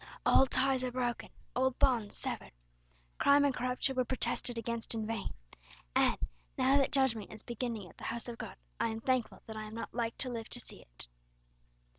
[0.25, 2.53] Old ties are broken, old bonds severed.
[3.19, 5.31] Crime and corruption were protested against in vain;
[5.95, 6.17] and,
[6.57, 9.65] now that judgment is beginning at the house of God, I am thankful that I
[9.65, 11.07] am not like to live to see it."